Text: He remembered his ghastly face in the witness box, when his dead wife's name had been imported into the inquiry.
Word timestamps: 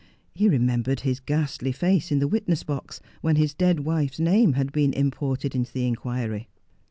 He 0.33 0.49
remembered 0.49 1.01
his 1.01 1.19
ghastly 1.19 1.71
face 1.71 2.11
in 2.11 2.17
the 2.17 2.27
witness 2.27 2.63
box, 2.63 3.01
when 3.21 3.35
his 3.35 3.53
dead 3.53 3.81
wife's 3.81 4.19
name 4.19 4.53
had 4.53 4.71
been 4.71 4.93
imported 4.93 5.53
into 5.53 5.71
the 5.71 5.85
inquiry. 5.85 6.47